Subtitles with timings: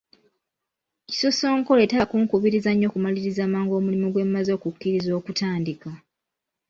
[1.07, 5.91] Kisosonkole taba kunkubirizanga nnyo kumaliriza mangu omulimu gwe mmaze okukkiriza okutandika